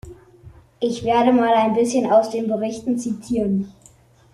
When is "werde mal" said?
1.03-1.53